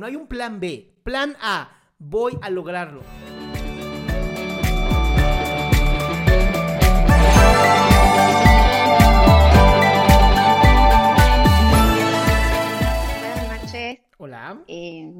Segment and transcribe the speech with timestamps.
[0.00, 0.94] No hay un plan B.
[1.02, 1.76] Plan A.
[1.98, 3.02] Voy a lograrlo.
[13.20, 13.98] Buenas noches.
[14.16, 14.64] Hola.
[14.68, 15.12] Eh,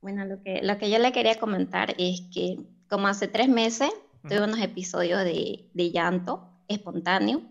[0.00, 2.58] bueno, lo que, lo que yo le quería comentar es que
[2.88, 3.92] como hace tres meses
[4.24, 7.42] tuve unos episodios de, de llanto espontáneo,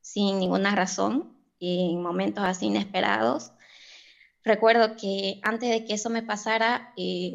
[0.00, 3.52] sin ninguna razón, en momentos así inesperados.
[4.44, 7.34] Recuerdo que antes de que eso me pasara, eh,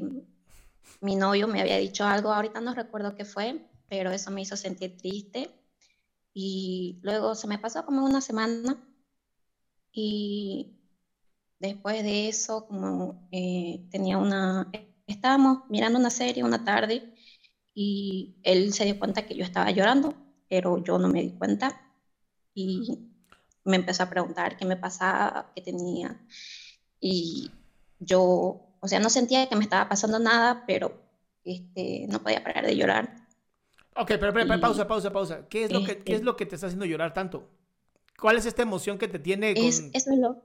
[1.02, 4.56] mi novio me había dicho algo, ahorita no recuerdo qué fue, pero eso me hizo
[4.56, 5.50] sentir triste.
[6.34, 8.78] Y luego se me pasó como una semana
[9.92, 10.72] y
[11.60, 14.70] después de eso, como eh, tenía una,
[15.08, 17.14] estábamos mirando una serie una tarde
[17.74, 20.14] y él se dio cuenta que yo estaba llorando,
[20.48, 21.82] pero yo no me di cuenta
[22.54, 23.00] y
[23.66, 26.20] me empezó a preguntar qué me pasaba, qué tenía
[27.00, 27.52] y
[28.00, 28.22] yo,
[28.80, 31.02] o sea, no sentía que me estaba pasando nada, pero
[31.44, 33.16] este, no podía parar de llorar.
[33.96, 35.48] Ok, pero, pero, pero, Y- pausa, pausa, pausa.
[35.50, 37.50] ¿Qué es, lo que, ¿Qué es Este- lo que te está haciendo llorar tanto?
[38.20, 39.64] ¿Cuál es esta emoción que te tiene con...
[39.64, 40.42] Es, eso es lo,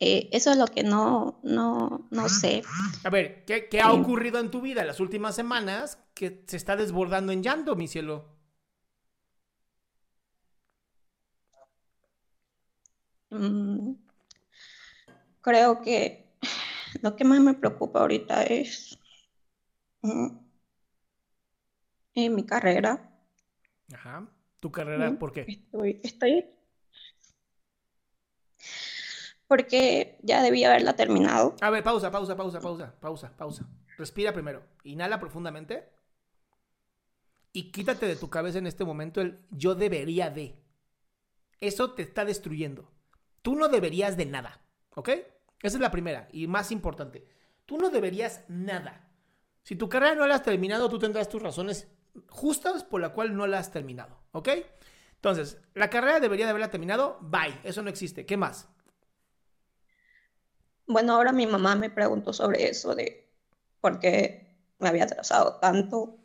[0.00, 2.62] eh, eso es lo que no, no, no sé.
[3.04, 4.00] A ver, ¿qué, qué ha Eh.
[4.00, 8.37] ocurrido en tu vida las últimas semanas que se está desbordando en llanto, mi cielo?
[13.30, 13.92] Mm,
[15.40, 16.32] creo que
[17.02, 18.98] lo que más me preocupa ahorita es
[20.02, 20.28] mm,
[22.14, 23.10] eh, mi carrera.
[23.94, 24.28] Ajá.
[24.60, 25.10] ¿Tu carrera?
[25.10, 25.44] Mm, ¿Por qué?
[25.46, 26.44] Estoy, estoy,
[29.48, 31.56] porque ya debía haberla terminado.
[31.60, 33.66] A ver, pausa, pausa, pausa, pausa, pausa, pausa.
[33.96, 34.62] Respira primero.
[34.84, 35.88] Inhala profundamente.
[37.52, 40.54] Y quítate de tu cabeza en este momento el yo debería de.
[41.60, 42.92] Eso te está destruyendo.
[43.48, 44.60] Tú no deberías de nada.
[44.94, 45.08] ¿Ok?
[45.08, 47.26] Esa es la primera y más importante.
[47.64, 49.08] Tú no deberías nada.
[49.62, 51.88] Si tu carrera no la has terminado, tú tendrás tus razones
[52.28, 54.18] justas por la cual no la has terminado.
[54.32, 54.50] ¿Ok?
[55.14, 57.16] Entonces, la carrera debería de haberla terminado.
[57.22, 57.58] Bye.
[57.64, 58.26] Eso no existe.
[58.26, 58.68] ¿Qué más?
[60.86, 63.32] Bueno, ahora mi mamá me preguntó sobre eso de
[63.80, 66.18] por qué me había atrasado tanto.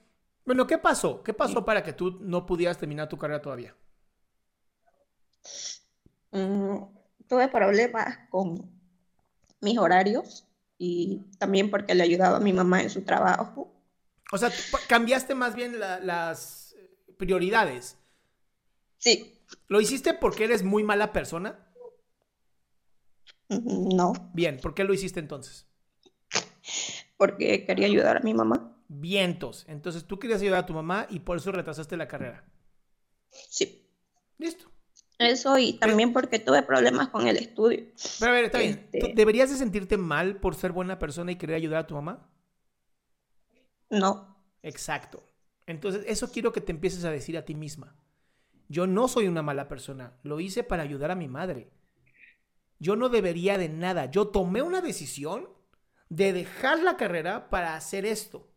[0.43, 1.23] Bueno, ¿qué pasó?
[1.23, 3.73] ¿Qué pasó para que tú no pudieras terminar tu carrera todavía?
[6.31, 6.83] Mm,
[7.27, 8.69] tuve problemas con
[9.61, 10.45] mis horarios
[10.77, 13.71] y también porque le ayudaba a mi mamá en su trabajo.
[14.31, 14.51] O sea,
[14.87, 16.75] cambiaste más bien la- las
[17.17, 17.97] prioridades.
[18.97, 19.13] Sí,
[19.67, 21.59] ¿Lo hiciste porque eres muy mala persona?
[23.49, 25.65] mm, no, Bien, ¿por qué lo hiciste entonces?
[27.17, 28.75] porque quería ayudar a mi mamá.
[28.87, 29.65] Vientos.
[29.67, 32.45] Entonces tú querías ayudar a tu mamá y por eso retrasaste la carrera.
[33.49, 33.65] Sí,
[34.37, 34.71] Listo.
[35.19, 37.85] Eso y también porque tuve problemas con el estudio.
[38.19, 38.71] Pero a ver, está bien.
[38.71, 41.95] Este- ¿Tú ¿Deberías de sentirte mal por ser buena persona y querer ayudar a tu
[41.95, 42.29] mamá?
[43.89, 44.33] No,
[44.63, 45.21] Exacto.
[45.67, 47.95] Entonces, eso quiero que te empieces a decir a ti misma.
[48.69, 50.17] Yo no soy una mala persona.
[50.23, 51.69] Lo hice para ayudar a mi madre.
[52.79, 54.09] Yo no debería de nada.
[54.09, 55.49] Yo tomé una decisión
[56.09, 58.49] de dejar la carrera para hacer esto.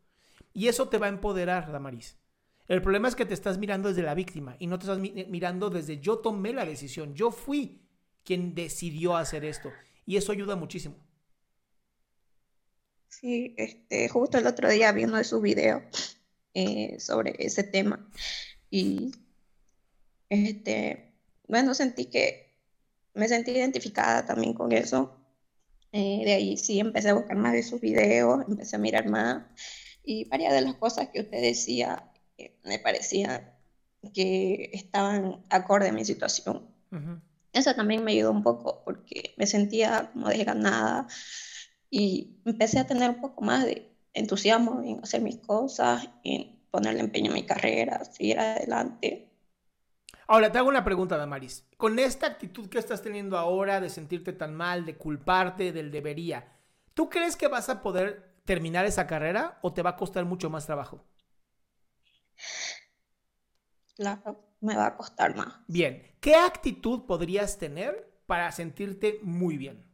[0.52, 2.18] Y eso te va a empoderar, Damaris.
[2.68, 5.12] El problema es que te estás mirando desde la víctima y no te estás mi-
[5.28, 7.14] mirando desde yo tomé la decisión.
[7.14, 7.82] Yo fui
[8.24, 9.74] quien decidió hacer esto.
[10.04, 10.96] Y eso ayuda muchísimo.
[13.08, 15.82] sí, este, justo el otro día vi uno de sus videos
[16.54, 18.10] eh, sobre ese tema
[18.70, 19.12] Y
[20.28, 21.14] este,
[21.48, 22.56] bueno, sentí que
[23.14, 25.16] me sentí identificada también con eso.
[25.92, 29.44] Eh, de ahí sí empecé a buscar más de sus videos, empecé a mirar más
[30.04, 33.52] y varias de las cosas que usted decía eh, me parecían
[34.12, 36.66] que estaban acorde a mi situación.
[37.52, 41.06] Eso también me ayudó un poco porque me sentía como desganada
[41.90, 47.00] y empecé a tener un poco más de entusiasmo en hacer mis cosas, en ponerle
[47.00, 49.30] empeño a mi carrera, seguir adelante.
[50.28, 51.64] Ahora, te hago una pregunta, Damaris.
[51.76, 56.52] Con esta actitud que estás teniendo ahora de sentirte tan mal, de culparte del debería,
[56.94, 60.50] ¿tú crees que vas a poder terminar esa carrera o te va a costar mucho
[60.50, 61.04] más trabajo?
[63.96, 65.54] Claro, me va a costar más.
[65.66, 69.84] Bien, ¿qué actitud podrías tener para sentirte muy bien?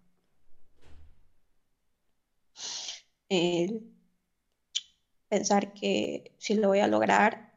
[5.33, 7.55] pensar que si lo voy a lograr,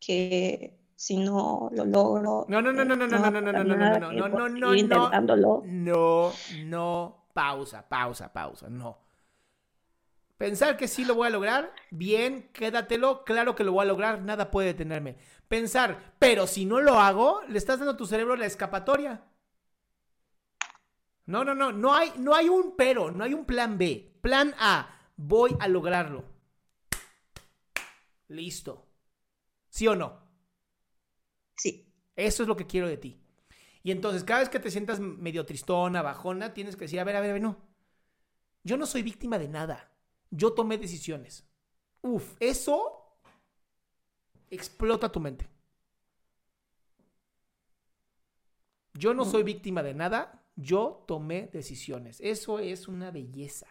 [0.00, 2.46] que si no lo logro.
[2.48, 4.74] No, no, no, no, no, no, no, no, no, no, no, no, no, no, no,
[4.74, 5.62] intentándolo.
[5.64, 6.32] No,
[6.64, 9.01] no, pausa, pausa, pausa, no.
[10.42, 14.22] Pensar que sí lo voy a lograr, bien, quédatelo, claro que lo voy a lograr,
[14.22, 15.16] nada puede detenerme.
[15.46, 19.22] Pensar, pero si no lo hago, le estás dando a tu cerebro la escapatoria.
[21.26, 24.18] No, no, no, no hay, no hay un pero, no hay un plan B.
[24.20, 26.24] Plan A, voy a lograrlo.
[28.26, 28.88] Listo.
[29.68, 30.28] ¿Sí o no?
[31.54, 31.94] Sí.
[32.16, 33.24] Eso es lo que quiero de ti.
[33.84, 37.14] Y entonces, cada vez que te sientas medio tristona, bajona, tienes que decir, a ver,
[37.14, 37.58] a ver, a ver, no.
[38.64, 39.91] Yo no soy víctima de nada.
[40.32, 41.46] Yo tomé decisiones.
[42.00, 43.18] Uf, eso
[44.50, 45.46] explota tu mente.
[48.94, 52.18] Yo no soy víctima de nada, yo tomé decisiones.
[52.20, 53.66] Eso es una belleza.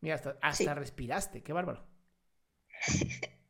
[0.00, 1.86] Mira, hasta, respiraste, qué bárbaro.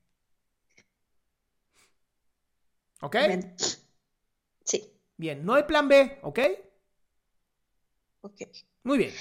[3.00, 3.16] ¿Ok?
[4.64, 4.92] Sí.
[5.16, 6.38] Bien, no hay plan B, ¿ok?
[8.20, 8.42] Ok.
[8.84, 9.12] Muy bien.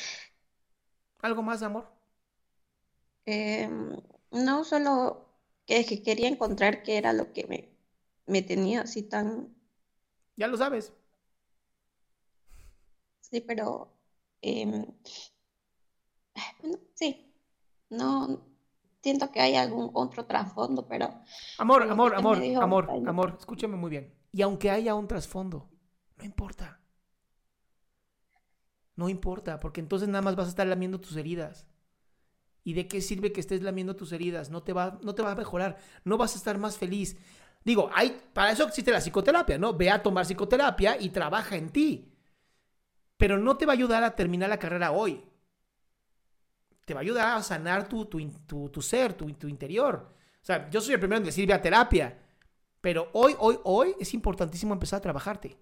[1.21, 1.88] ¿Algo más, amor?
[3.25, 3.97] Em,
[4.31, 5.27] no, solo
[5.65, 7.69] que, que, quería encontrar qué era lo que me,
[8.25, 9.56] me tenía así tan...
[10.35, 10.94] Ya lo sabes.
[13.19, 13.94] Sí, pero
[14.41, 14.95] eh, bueno,
[16.95, 17.33] sí,
[17.89, 18.41] no
[19.01, 21.09] siento que hay algún otro trasfondo, pero...
[21.57, 24.13] Amor, amor, amor, amor, amor, escúchame muy bien.
[24.31, 25.69] Y aunque haya un trasfondo,
[26.18, 26.81] no importa.
[29.01, 31.65] No importa, porque entonces nada más vas a estar lamiendo tus heridas.
[32.63, 34.50] ¿Y de qué sirve que estés lamiendo tus heridas?
[34.50, 37.18] No te va, no te va a mejorar, no vas a estar más feliz.
[37.65, 39.74] Digo, hay, para eso existe la psicoterapia, ¿no?
[39.74, 42.13] Ve a tomar psicoterapia y trabaja en ti.
[43.18, 45.24] Pero no te va a ayudar a terminar la carrera hoy
[46.86, 50.13] te va a ayudar a sanar tu, tu, ser, tu, tu interior.
[50.42, 52.19] O sea, yo soy el primero en decir ve a terapia,
[52.81, 55.57] pero hoy, hoy, hoy es importantísimo empezar a trabajarte.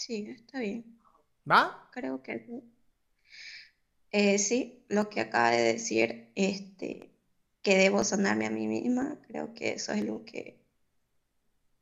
[0.00, 0.98] Sí, está bien.
[1.50, 1.88] ¿Va?
[1.92, 2.62] Creo que
[4.12, 7.10] eh, sí, lo que acaba de decir, este,
[7.62, 10.60] que debo sanarme a mí misma, creo que eso es lo que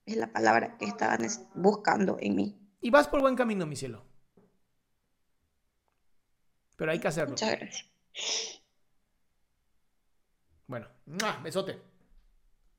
[0.04, 2.58] es la palabra que estaban buscando en mí.
[2.80, 4.08] Y vas por buen camino, mi cielo
[6.78, 7.30] pero hay que hacerlo.
[7.30, 7.90] Muchas gracias.
[10.68, 10.86] Bueno,
[11.42, 11.82] besote.